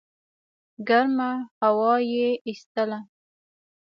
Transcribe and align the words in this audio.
ګرمه 0.87 1.29
هوا 1.63 1.93
یې 2.13 2.27
ایستله. 2.47 2.99